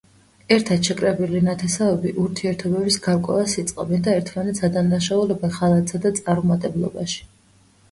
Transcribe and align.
ერთად 0.53 0.87
შეკრებილი 0.87 1.41
ნათესავები 1.47 2.13
ურთიერთობების 2.23 2.97
გარკვევას 3.09 3.55
იწყებენ 3.65 4.03
და 4.09 4.17
ერთმანეთს 4.23 4.67
ადანაშაულებენ 4.71 5.57
ღალატსა 5.61 6.05
და 6.09 6.15
წარუმატებლობაში. 6.23 7.25